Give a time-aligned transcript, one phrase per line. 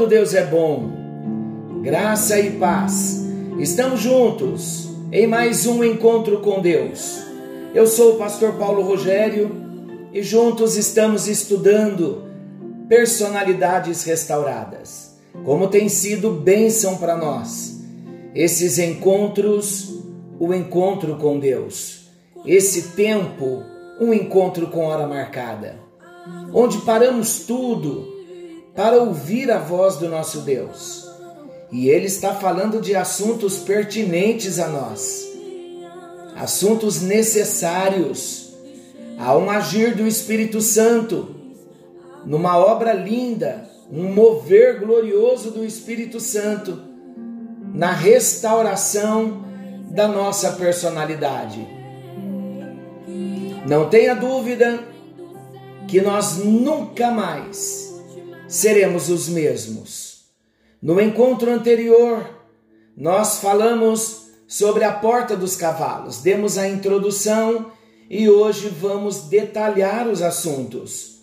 [0.00, 0.90] todo Deus é bom.
[1.82, 3.22] Graça e paz.
[3.58, 7.18] Estamos juntos em mais um encontro com Deus.
[7.74, 9.54] Eu sou o pastor Paulo Rogério
[10.10, 12.22] e juntos estamos estudando
[12.88, 15.18] personalidades restauradas.
[15.44, 17.78] Como tem sido bênção para nós
[18.34, 20.02] esses encontros,
[20.38, 22.06] o encontro com Deus.
[22.46, 23.62] Esse tempo
[24.00, 25.74] um encontro com hora marcada,
[26.54, 28.19] onde paramos tudo
[28.74, 31.08] para ouvir a voz do nosso Deus.
[31.72, 35.28] E Ele está falando de assuntos pertinentes a nós,
[36.36, 38.54] assuntos necessários
[39.18, 41.36] a um agir do Espírito Santo,
[42.24, 46.80] numa obra linda, um mover glorioso do Espírito Santo,
[47.74, 49.44] na restauração
[49.90, 51.66] da nossa personalidade.
[53.68, 54.80] Não tenha dúvida
[55.86, 57.89] que nós nunca mais
[58.50, 60.24] seremos os mesmos.
[60.82, 62.28] No encontro anterior,
[62.96, 67.70] nós falamos sobre a porta dos cavalos, demos a introdução
[68.10, 71.20] e hoje vamos detalhar os assuntos.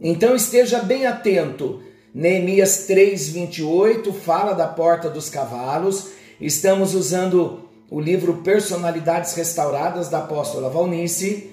[0.00, 1.82] Então esteja bem atento.
[2.14, 6.12] Neemias 3:28 fala da porta dos cavalos.
[6.40, 11.50] Estamos usando o livro Personalidades Restauradas da apóstola Valnice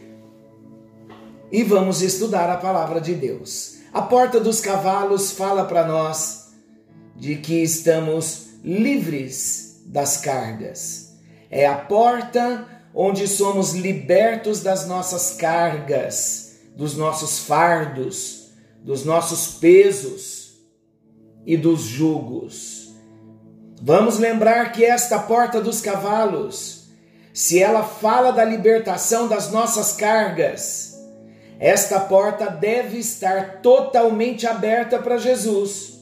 [1.52, 3.75] e vamos estudar a palavra de Deus.
[3.96, 6.50] A porta dos cavalos fala para nós
[7.16, 11.14] de que estamos livres das cargas.
[11.50, 18.50] É a porta onde somos libertos das nossas cargas, dos nossos fardos,
[18.82, 20.58] dos nossos pesos
[21.46, 22.94] e dos jugos.
[23.82, 26.90] Vamos lembrar que esta porta dos cavalos,
[27.34, 30.95] se ela fala da libertação das nossas cargas,
[31.60, 36.00] esta porta deve estar totalmente aberta para Jesus.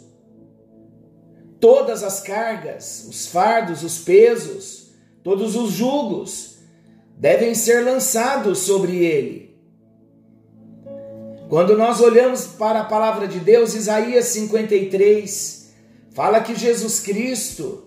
[1.60, 4.92] Todas as cargas, os fardos, os pesos,
[5.24, 6.58] todos os julgos
[7.18, 9.58] devem ser lançados sobre ele.
[11.50, 15.64] Quando nós olhamos para a palavra de Deus, Isaías 53,
[16.14, 17.86] Fala que Jesus Cristo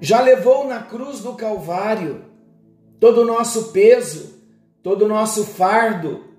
[0.00, 2.24] já levou na cruz do Calvário
[2.98, 4.40] todo o nosso peso,
[4.82, 6.33] todo o nosso fardo.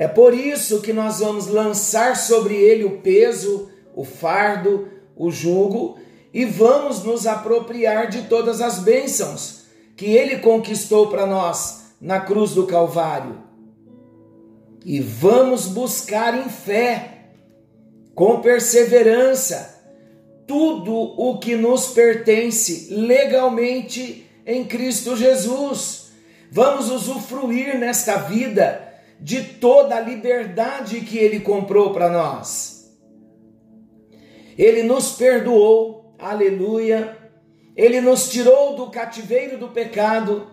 [0.00, 5.98] É por isso que nós vamos lançar sobre ele o peso, o fardo, o jugo
[6.32, 9.64] e vamos nos apropriar de todas as bênçãos
[9.98, 13.42] que ele conquistou para nós na cruz do Calvário.
[14.86, 17.26] E vamos buscar em fé
[18.14, 19.84] com perseverança
[20.46, 26.10] tudo o que nos pertence legalmente em Cristo Jesus.
[26.50, 28.88] Vamos usufruir nesta vida
[29.20, 32.90] de toda a liberdade que Ele comprou para nós.
[34.56, 37.18] Ele nos perdoou, aleluia.
[37.76, 40.48] Ele nos tirou do cativeiro do pecado.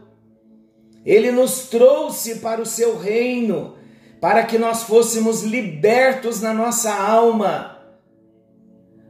[1.06, 3.76] Ele nos trouxe para o seu reino
[4.20, 7.78] para que nós fôssemos libertos na nossa alma.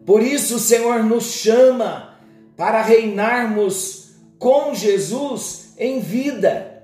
[0.06, 2.18] Por isso o Senhor nos chama
[2.56, 6.77] para reinarmos com Jesus em vida.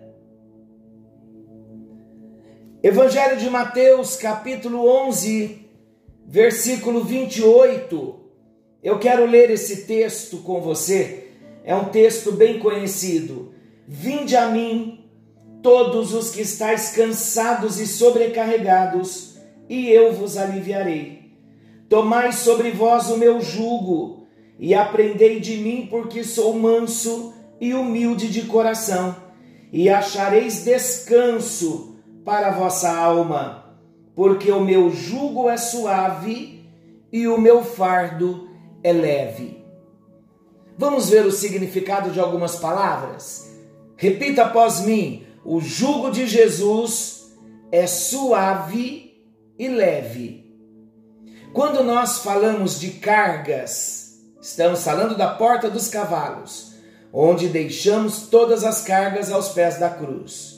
[2.83, 5.69] Evangelho de Mateus, capítulo 11,
[6.27, 8.19] versículo 28.
[8.83, 11.29] Eu quero ler esse texto com você.
[11.63, 13.53] É um texto bem conhecido.
[13.87, 15.05] Vinde a mim,
[15.61, 19.37] todos os que estáis cansados e sobrecarregados,
[19.69, 21.31] e eu vos aliviarei.
[21.87, 24.27] Tomai sobre vós o meu jugo,
[24.59, 29.15] e aprendei de mim, porque sou manso e humilde de coração,
[29.71, 31.92] e achareis descanso
[32.23, 33.75] para a vossa alma,
[34.15, 36.69] porque o meu jugo é suave
[37.11, 38.49] e o meu fardo
[38.83, 39.63] é leve.
[40.77, 43.51] Vamos ver o significado de algumas palavras?
[43.95, 47.33] Repita após mim: o jugo de Jesus
[47.71, 49.23] é suave
[49.57, 50.43] e leve.
[51.53, 56.73] Quando nós falamos de cargas, estamos falando da porta dos cavalos,
[57.11, 60.52] onde deixamos todas as cargas aos pés da cruz.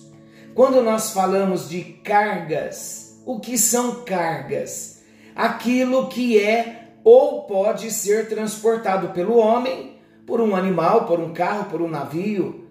[0.55, 5.03] Quando nós falamos de cargas, o que são cargas?
[5.35, 11.69] Aquilo que é ou pode ser transportado pelo homem, por um animal, por um carro,
[11.69, 12.69] por um navio.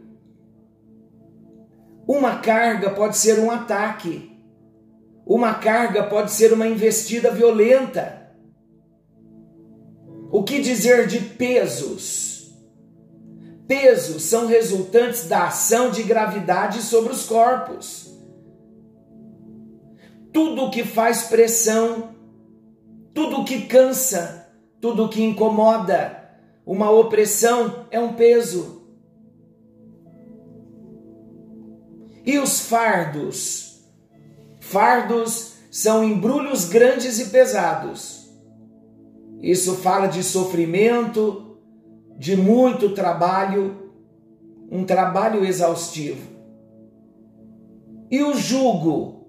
[2.08, 4.34] Uma carga pode ser um ataque.
[5.26, 8.30] Uma carga pode ser uma investida violenta.
[10.32, 12.33] O que dizer de pesos?
[13.66, 18.12] Pesos são resultantes da ação de gravidade sobre os corpos.
[20.32, 22.14] Tudo que faz pressão,
[23.14, 26.22] tudo que cansa, tudo que incomoda,
[26.66, 28.82] uma opressão é um peso.
[32.24, 33.82] E os fardos?
[34.60, 38.24] Fardos são embrulhos grandes e pesados
[39.44, 41.43] isso fala de sofrimento,
[42.16, 43.92] de muito trabalho,
[44.70, 46.34] um trabalho exaustivo.
[48.10, 49.26] E o jugo?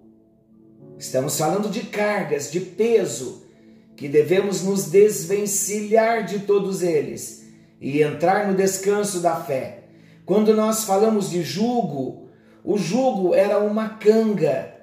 [0.97, 3.45] Estamos falando de cargas, de peso,
[3.95, 7.45] que devemos nos desvencilhar de todos eles
[7.79, 9.83] e entrar no descanso da fé.
[10.25, 12.29] Quando nós falamos de jugo,
[12.63, 14.73] o jugo era uma canga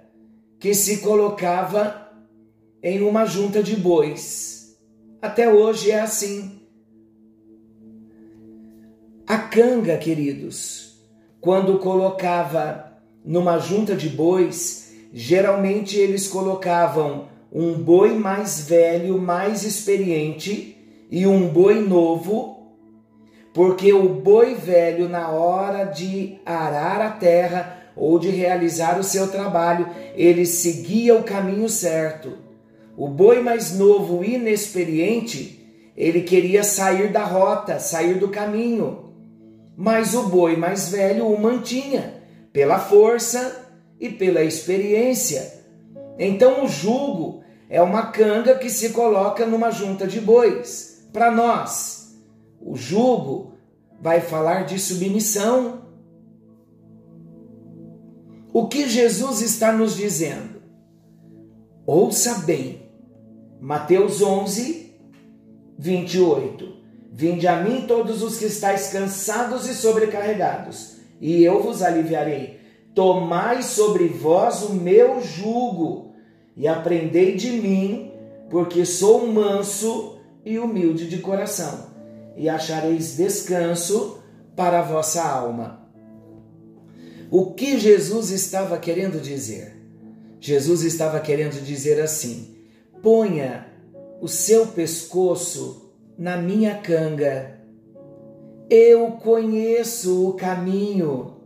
[0.58, 2.10] que se colocava
[2.82, 4.76] em uma junta de bois.
[5.20, 6.61] Até hoje é assim.
[9.32, 10.92] A canga, queridos,
[11.40, 12.92] quando colocava
[13.24, 20.76] numa junta de bois, geralmente eles colocavam um boi mais velho, mais experiente
[21.10, 22.74] e um boi novo,
[23.54, 29.28] porque o boi velho, na hora de arar a terra ou de realizar o seu
[29.28, 32.36] trabalho, ele seguia o caminho certo.
[32.94, 35.58] O boi mais novo, inexperiente,
[35.96, 39.01] ele queria sair da rota, sair do caminho.
[39.76, 42.22] Mas o boi mais velho o mantinha
[42.52, 43.66] pela força
[43.98, 45.62] e pela experiência.
[46.18, 51.08] Então o jugo é uma canga que se coloca numa junta de bois.
[51.12, 52.16] Para nós,
[52.60, 53.54] o jugo
[54.00, 55.82] vai falar de submissão.
[58.52, 60.62] O que Jesus está nos dizendo?
[61.86, 62.82] Ouça bem
[63.64, 64.92] Mateus 11,
[65.78, 66.71] 28.
[67.14, 72.58] Vinde a mim todos os que estáis cansados e sobrecarregados, e eu vos aliviarei.
[72.94, 76.14] Tomai sobre vós o meu jugo
[76.56, 78.10] e aprendei de mim,
[78.48, 81.90] porque sou manso e humilde de coração,
[82.34, 84.22] e achareis descanso
[84.56, 85.86] para a vossa alma.
[87.30, 89.76] O que Jesus estava querendo dizer?
[90.40, 92.56] Jesus estava querendo dizer assim:
[93.02, 93.66] ponha
[94.18, 95.81] o seu pescoço
[96.18, 97.60] na minha canga.
[98.68, 101.36] Eu conheço o caminho,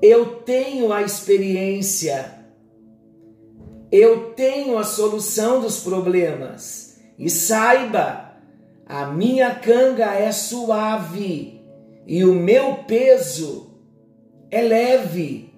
[0.00, 2.38] eu tenho a experiência,
[3.90, 6.98] eu tenho a solução dos problemas.
[7.18, 8.32] E saiba,
[8.86, 11.62] a minha canga é suave
[12.06, 13.70] e o meu peso
[14.50, 15.54] é leve.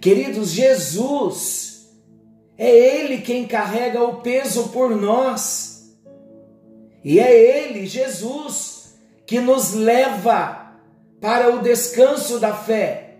[0.00, 1.90] Queridos, Jesus
[2.56, 5.75] é Ele quem carrega o peso por nós.
[7.06, 10.72] E é Ele, Jesus, que nos leva
[11.20, 13.18] para o descanso da fé.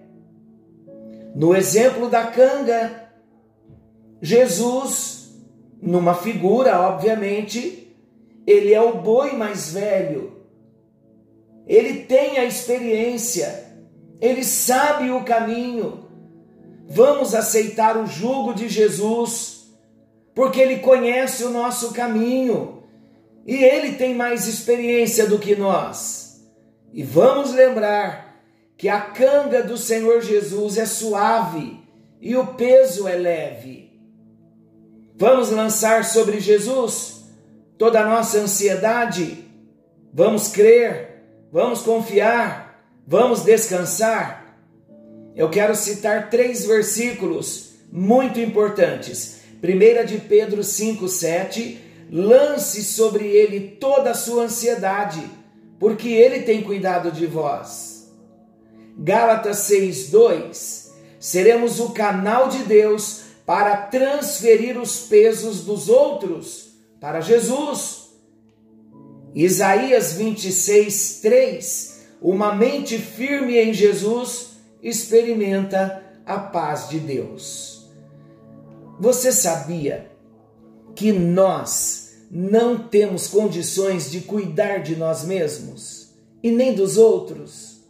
[1.37, 3.09] No exemplo da canga,
[4.21, 5.37] Jesus,
[5.81, 7.97] numa figura, obviamente,
[8.45, 10.33] ele é o boi mais velho.
[11.65, 13.73] Ele tem a experiência,
[14.21, 16.09] ele sabe o caminho.
[16.89, 19.73] Vamos aceitar o jugo de Jesus,
[20.35, 22.76] porque Ele conhece o nosso caminho
[23.47, 26.45] e Ele tem mais experiência do que nós.
[26.93, 28.43] E vamos lembrar
[28.77, 31.81] que a canga do Senhor Jesus é suave
[32.21, 33.99] e o peso é leve.
[35.17, 37.25] Vamos lançar sobre Jesus
[37.79, 39.45] toda a nossa ansiedade,
[40.13, 41.23] vamos crer,
[41.53, 44.47] vamos confiar, vamos descansar
[45.37, 49.43] eu quero citar três versículos muito importantes.
[49.63, 51.77] 1 de Pedro 5,7:
[52.11, 55.23] lance sobre ele toda a sua ansiedade,
[55.79, 58.13] porque ele tem cuidado de vós.
[58.99, 68.11] Gálatas 6,2: seremos o canal de Deus para transferir os pesos dos outros para Jesus.
[69.35, 77.89] Isaías 26, 3: uma mente firme em Jesus experimenta a paz de Deus.
[78.99, 80.11] Você sabia
[80.97, 86.07] que nós não temos condições de cuidar de nós mesmos?
[86.47, 87.81] e nem dos outros.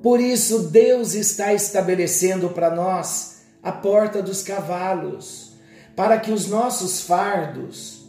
[0.00, 5.52] Por isso, Deus está estabelecendo para nós a porta dos cavalos,
[5.96, 8.04] para que os nossos fardos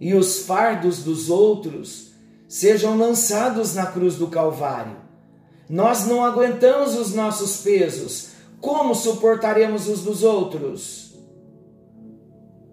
[0.00, 2.14] e os fardos dos outros
[2.48, 4.96] sejam lançados na cruz do Calvário.
[5.68, 11.03] Nós não aguentamos os nossos pesos, como suportaremos os dos outros?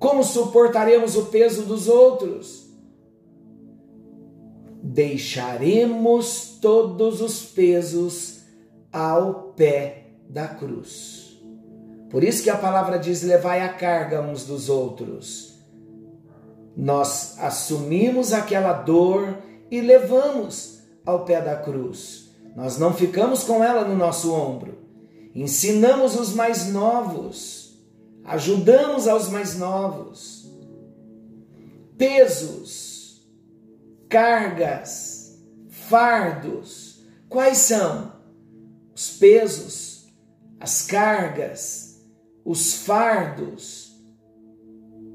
[0.01, 2.65] Como suportaremos o peso dos outros?
[4.81, 8.39] Deixaremos todos os pesos
[8.91, 11.39] ao pé da cruz.
[12.09, 15.53] Por isso que a palavra diz: levai a carga uns dos outros.
[16.75, 19.37] Nós assumimos aquela dor
[19.69, 22.31] e levamos ao pé da cruz.
[22.55, 24.79] Nós não ficamos com ela no nosso ombro.
[25.35, 27.60] Ensinamos os mais novos,
[28.23, 30.49] ajudamos aos mais novos.
[31.97, 33.27] Pesos,
[34.09, 37.03] cargas, fardos.
[37.29, 38.11] Quais são?
[38.95, 40.07] Os pesos,
[40.59, 42.03] as cargas,
[42.43, 43.95] os fardos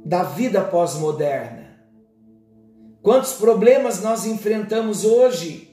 [0.05, 1.67] da vida pós-moderna.
[3.03, 5.71] Quantos problemas nós enfrentamos hoje?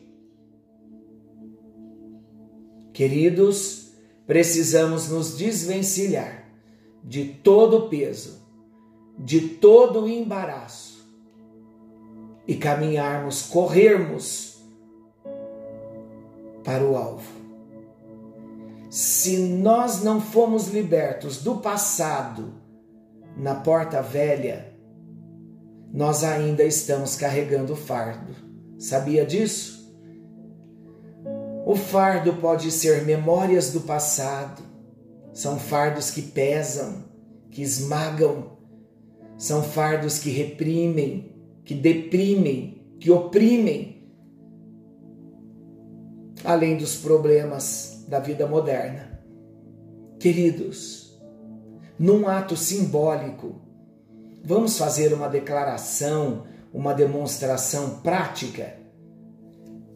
[2.93, 3.91] Queridos,
[4.27, 6.42] precisamos nos desvencilhar
[7.03, 8.41] de todo o peso,
[9.17, 11.03] de todo o embaraço
[12.47, 14.61] e caminharmos, corrermos
[16.63, 17.31] para o alvo.
[18.89, 22.53] Se nós não fomos libertos do passado
[23.35, 24.73] na porta velha,
[25.91, 28.33] nós ainda estamos carregando o fardo.
[28.77, 29.83] Sabia disso?
[31.65, 34.61] O fardo pode ser memórias do passado,
[35.33, 37.03] são fardos que pesam,
[37.49, 38.57] que esmagam,
[39.37, 41.35] são fardos que reprimem,
[41.65, 44.13] que deprimem, que oprimem,
[46.43, 49.19] além dos problemas da vida moderna.
[50.19, 51.19] Queridos,
[51.99, 53.61] num ato simbólico,
[54.43, 58.83] vamos fazer uma declaração, uma demonstração prática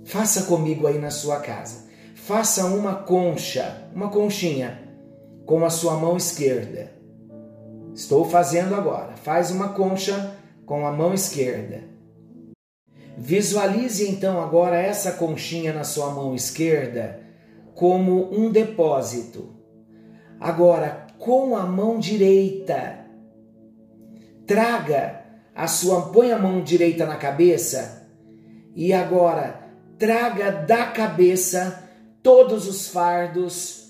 [0.08, 1.86] Faça comigo aí na sua casa.
[2.16, 4.87] Faça uma concha, uma conchinha,
[5.48, 6.92] com a sua mão esquerda.
[7.96, 9.16] Estou fazendo agora.
[9.16, 10.36] Faz uma concha
[10.66, 11.86] com a mão esquerda.
[13.18, 17.22] Visualize então agora essa conchinha na sua mão esquerda
[17.74, 19.56] como um depósito.
[20.40, 23.06] Agora, com a mão direita,
[24.46, 25.22] traga
[25.56, 28.08] a sua, põe a mão direita na cabeça
[28.76, 29.62] e agora
[29.98, 31.90] traga da cabeça
[32.22, 33.87] todos os fardos,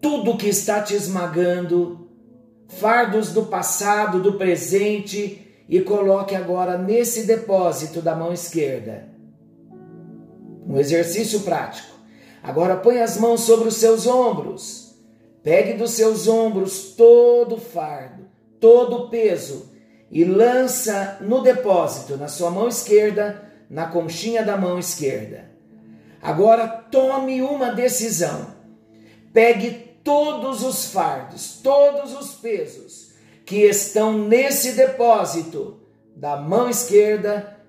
[0.00, 2.08] tudo que está te esmagando,
[2.68, 9.08] fardos do passado, do presente, e coloque agora nesse depósito da mão esquerda.
[10.66, 11.94] Um exercício prático.
[12.42, 14.94] Agora põe as mãos sobre os seus ombros.
[15.42, 18.26] Pegue dos seus ombros todo o fardo,
[18.60, 19.76] todo o peso
[20.10, 25.50] e lança no depósito, na sua mão esquerda, na conchinha da mão esquerda.
[26.22, 28.54] Agora tome uma decisão.
[29.32, 33.12] Pegue todos os fardos, todos os pesos
[33.44, 35.78] que estão nesse depósito
[36.16, 37.60] da mão esquerda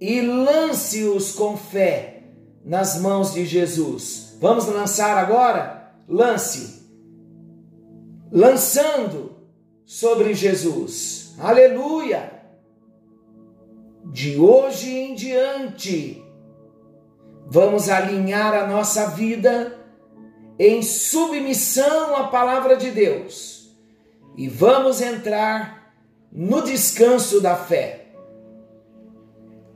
[0.00, 2.24] e lance-os com fé
[2.64, 4.36] nas mãos de Jesus.
[4.40, 5.94] Vamos lançar agora?
[6.08, 6.82] Lance.
[8.32, 9.36] Lançando
[9.86, 11.36] sobre Jesus.
[11.38, 12.42] Aleluia!
[14.04, 16.22] de hoje em diante,
[17.46, 19.78] vamos alinhar a nossa vida
[20.64, 23.68] em submissão à palavra de Deus
[24.36, 25.92] e vamos entrar
[26.30, 28.12] no descanso da fé.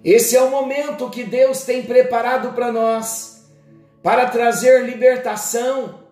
[0.05, 3.49] Esse é o momento que Deus tem preparado para nós
[4.01, 6.03] para trazer libertação,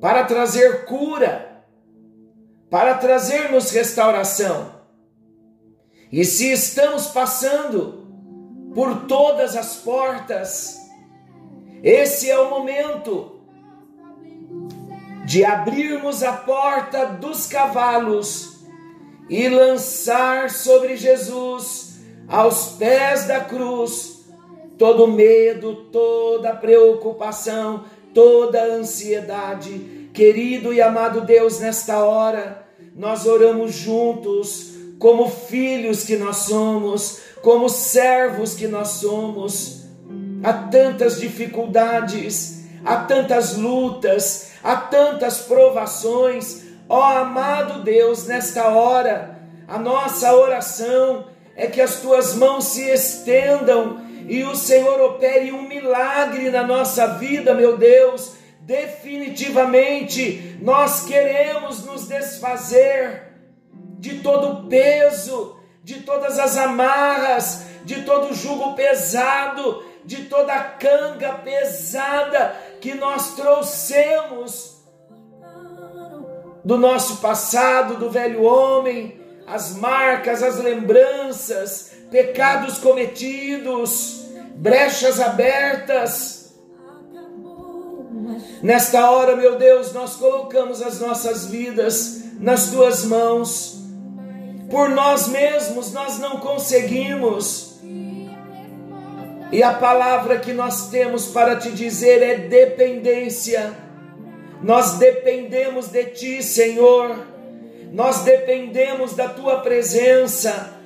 [0.00, 1.62] para trazer cura,
[2.68, 4.74] para trazermos restauração.
[6.10, 8.08] E se estamos passando
[8.74, 10.76] por todas as portas,
[11.80, 13.37] esse é o momento
[15.28, 18.60] de abrirmos a porta dos cavalos
[19.28, 24.24] e lançar sobre Jesus, aos pés da cruz,
[24.78, 30.08] todo medo, toda preocupação, toda ansiedade.
[30.14, 32.66] Querido e amado Deus, nesta hora,
[32.96, 39.82] nós oramos juntos como filhos que nós somos, como servos que nós somos.
[40.42, 46.64] Há tantas dificuldades, há tantas lutas, há tantas provações.
[46.88, 54.00] Ó amado Deus, nesta hora, a nossa oração é que as tuas mãos se estendam
[54.28, 58.34] e o Senhor opere um milagre na nossa vida, meu Deus.
[58.60, 63.32] Definitivamente, nós queremos nos desfazer
[63.98, 70.52] de todo o peso, de todas as amarras, de todo o jugo pesado, de toda
[70.52, 74.78] a canga pesada que nós trouxemos
[76.64, 86.54] do nosso passado, do velho homem, as marcas, as lembranças, pecados cometidos, brechas abertas.
[88.62, 93.78] Nesta hora, meu Deus, nós colocamos as nossas vidas nas tuas mãos.
[94.70, 97.67] Por nós mesmos nós não conseguimos.
[99.50, 103.72] E a palavra que nós temos para te dizer é dependência.
[104.62, 107.26] Nós dependemos de ti, Senhor.
[107.92, 110.78] Nós dependemos da tua presença.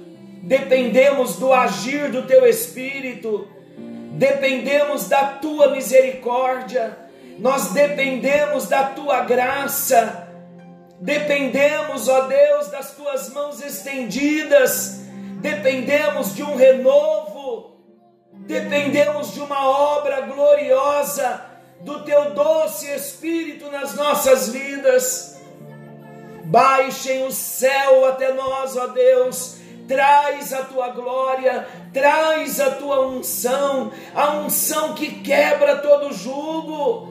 [0.43, 3.49] Dependemos do agir do teu espírito.
[4.13, 6.97] Dependemos da tua misericórdia.
[7.39, 10.29] Nós dependemos da tua graça.
[11.01, 15.01] Dependemos, ó Deus, das tuas mãos estendidas.
[15.41, 17.32] Dependemos de um renovo.
[18.53, 21.41] Dependemos de uma obra gloriosa
[21.81, 25.41] do teu doce Espírito nas nossas vidas.
[26.45, 29.57] Baixem o céu até nós, ó Deus.
[29.89, 37.09] Traz a tua glória, traz a tua unção, a unção que quebra todo jugo.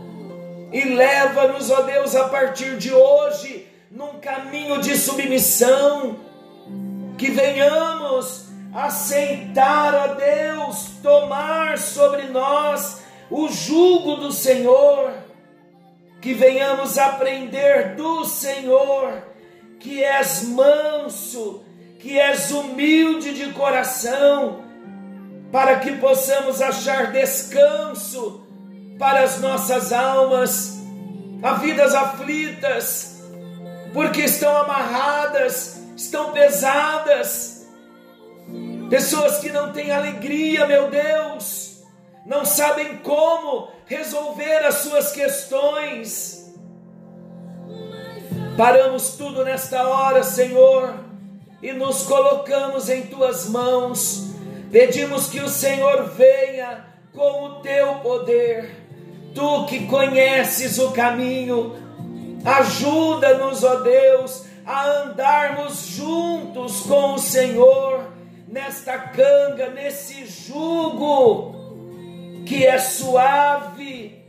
[0.71, 6.19] E leva-nos, ó Deus, a partir de hoje, num caminho de submissão.
[7.17, 15.11] Que venhamos aceitar, ó Deus, tomar sobre nós o jugo do Senhor,
[16.21, 19.23] que venhamos aprender do Senhor,
[19.79, 21.63] que és manso,
[21.99, 24.63] que és humilde de coração,
[25.51, 28.45] para que possamos achar descanso
[28.97, 30.79] para as nossas almas,
[31.41, 33.21] a vidas aflitas,
[33.93, 37.60] porque estão amarradas, estão pesadas,
[38.91, 41.81] pessoas que não têm alegria, meu Deus,
[42.25, 46.53] não sabem como resolver as suas questões.
[48.57, 50.93] Paramos tudo nesta hora, Senhor,
[51.63, 54.25] e nos colocamos em tuas mãos.
[54.69, 58.75] Pedimos que o Senhor venha com o teu poder.
[59.33, 61.77] Tu que conheces o caminho,
[62.43, 68.00] ajuda-nos, ó Deus, a andarmos juntos com o Senhor
[68.51, 71.55] nesta canga, nesse jugo
[72.45, 74.21] que é suave,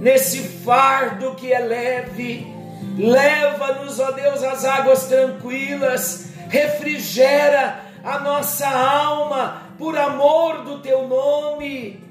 [0.00, 2.52] nesse fardo que é leve.
[2.98, 12.02] Leva-nos, ó Deus, às águas tranquilas, refrigera a nossa alma por amor do teu nome.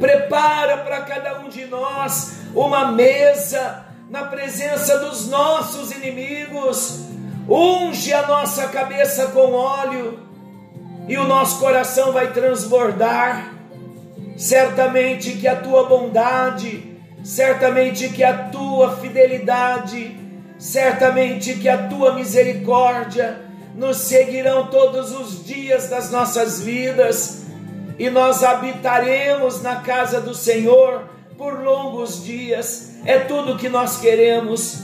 [0.00, 7.00] Prepara para cada um de nós uma mesa na presença dos nossos inimigos.
[7.46, 10.27] Unge a nossa cabeça com óleo
[11.08, 13.54] e o nosso coração vai transbordar
[14.36, 20.16] certamente que a tua bondade, certamente que a tua fidelidade,
[20.58, 23.40] certamente que a tua misericórdia
[23.74, 27.46] nos seguirão todos os dias das nossas vidas
[27.98, 31.04] e nós habitaremos na casa do Senhor
[31.36, 32.92] por longos dias.
[33.04, 34.82] É tudo que nós queremos.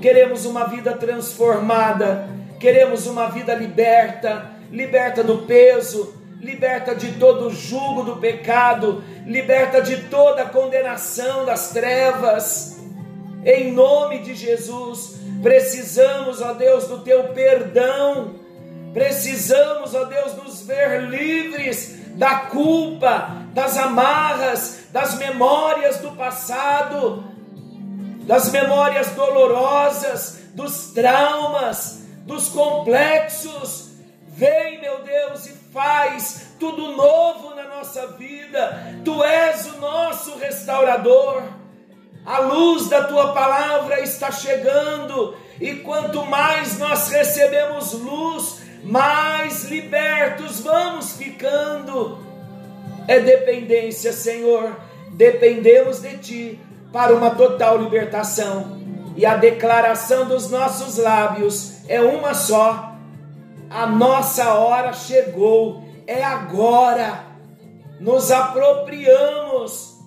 [0.00, 7.54] Queremos uma vida transformada, queremos uma vida liberta, liberta do peso, liberta de todo o
[7.54, 12.80] jugo do pecado, liberta de toda a condenação das trevas.
[13.44, 18.34] Em nome de Jesus, precisamos, ó Deus, do teu perdão.
[18.94, 27.24] Precisamos, ó Deus, nos ver livres da culpa, das amarras, das memórias do passado,
[28.26, 33.91] das memórias dolorosas, dos traumas, dos complexos.
[34.34, 39.00] Vem, meu Deus, e faz tudo novo na nossa vida.
[39.04, 41.42] Tu és o nosso restaurador.
[42.24, 50.60] A luz da tua palavra está chegando, e quanto mais nós recebemos luz, mais libertos
[50.60, 52.18] vamos ficando.
[53.06, 54.74] É dependência, Senhor.
[55.10, 58.80] Dependemos de ti para uma total libertação.
[59.14, 62.91] E a declaração dos nossos lábios é uma só
[63.74, 67.24] a nossa hora chegou, é agora.
[68.00, 69.98] Nos apropriamos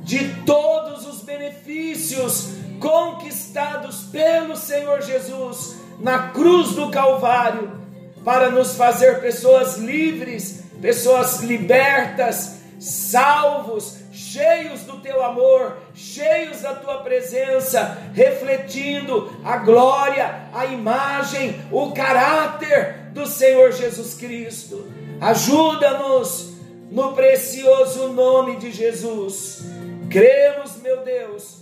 [0.00, 7.78] de todos os benefícios conquistados pelo Senhor Jesus na cruz do Calvário.
[8.24, 13.96] para nos fazer pessoas livres, pessoas libertas, salvos,
[14.32, 23.10] cheios do teu amor, cheios da tua presença, refletindo a glória, a imagem, o caráter
[23.12, 24.88] do Senhor Jesus Cristo.
[25.20, 26.52] Ajuda-nos
[26.90, 29.64] no precioso nome de Jesus.
[30.08, 31.58] Cremos, meu Deus,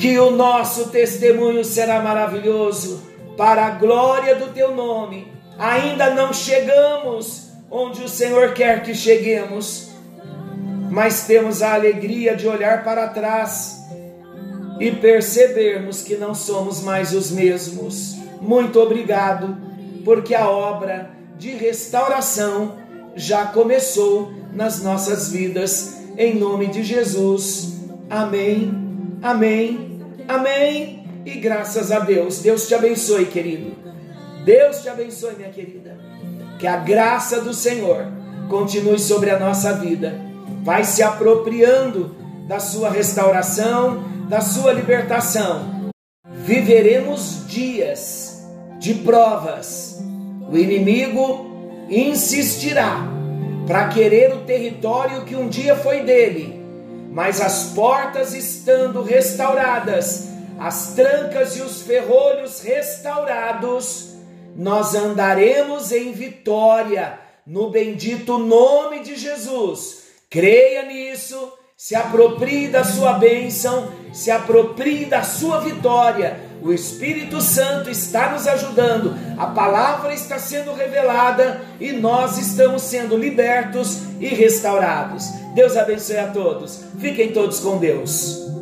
[0.00, 3.02] que o nosso testemunho será maravilhoso
[3.36, 5.32] para a glória do teu nome.
[5.58, 9.95] Ainda não chegamos onde o Senhor quer que cheguemos,
[10.90, 13.84] mas temos a alegria de olhar para trás
[14.78, 18.16] e percebermos que não somos mais os mesmos.
[18.40, 19.56] Muito obrigado,
[20.04, 22.76] porque a obra de restauração
[23.14, 27.74] já começou nas nossas vidas, em nome de Jesus.
[28.08, 28.72] Amém,
[29.22, 31.04] amém, amém.
[31.24, 33.74] E graças a Deus, Deus te abençoe, querido.
[34.44, 35.98] Deus te abençoe, minha querida.
[36.58, 38.06] Que a graça do Senhor
[38.48, 40.14] continue sobre a nossa vida.
[40.66, 42.16] Vai se apropriando
[42.48, 45.92] da sua restauração, da sua libertação.
[46.28, 48.44] Viveremos dias
[48.76, 50.00] de provas.
[50.50, 51.46] O inimigo
[51.88, 52.98] insistirá
[53.64, 56.60] para querer o território que um dia foi dele,
[57.12, 64.16] mas as portas estando restauradas, as trancas e os ferrolhos restaurados,
[64.56, 70.05] nós andaremos em vitória no bendito nome de Jesus.
[70.28, 76.40] Creia nisso, se aproprie da sua bênção, se aproprie da sua vitória.
[76.62, 83.16] O Espírito Santo está nos ajudando, a palavra está sendo revelada e nós estamos sendo
[83.16, 85.26] libertos e restaurados.
[85.54, 86.82] Deus abençoe a todos.
[86.98, 88.55] Fiquem todos com Deus.